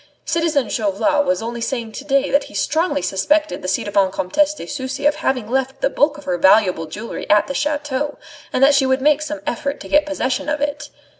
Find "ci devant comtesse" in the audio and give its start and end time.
3.67-4.55